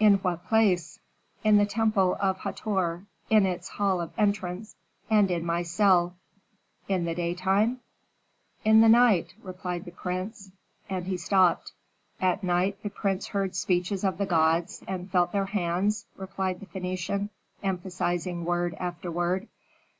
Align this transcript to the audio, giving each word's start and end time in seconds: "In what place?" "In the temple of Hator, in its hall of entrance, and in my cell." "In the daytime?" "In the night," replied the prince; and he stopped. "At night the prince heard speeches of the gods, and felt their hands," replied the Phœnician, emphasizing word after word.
"In 0.00 0.14
what 0.14 0.48
place?" 0.48 0.98
"In 1.44 1.56
the 1.56 1.64
temple 1.64 2.16
of 2.18 2.38
Hator, 2.40 3.06
in 3.28 3.46
its 3.46 3.68
hall 3.68 4.00
of 4.00 4.10
entrance, 4.18 4.74
and 5.08 5.30
in 5.30 5.46
my 5.46 5.62
cell." 5.62 6.16
"In 6.88 7.04
the 7.04 7.14
daytime?" 7.14 7.78
"In 8.64 8.80
the 8.80 8.88
night," 8.88 9.32
replied 9.40 9.84
the 9.84 9.92
prince; 9.92 10.50
and 10.88 11.06
he 11.06 11.16
stopped. 11.16 11.70
"At 12.20 12.42
night 12.42 12.82
the 12.82 12.90
prince 12.90 13.28
heard 13.28 13.54
speeches 13.54 14.02
of 14.02 14.18
the 14.18 14.26
gods, 14.26 14.82
and 14.88 15.08
felt 15.08 15.30
their 15.30 15.46
hands," 15.46 16.04
replied 16.16 16.58
the 16.58 16.66
Phœnician, 16.66 17.28
emphasizing 17.62 18.44
word 18.44 18.74
after 18.80 19.08
word. 19.08 19.46